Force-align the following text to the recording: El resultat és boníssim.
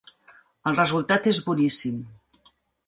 El 0.71 0.79
resultat 0.81 1.31
és 1.33 1.43
boníssim. 1.51 2.05